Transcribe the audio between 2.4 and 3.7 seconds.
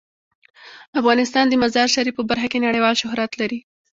کې نړیوال شهرت لري.